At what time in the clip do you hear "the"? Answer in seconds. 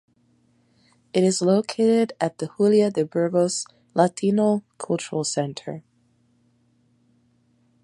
2.39-2.49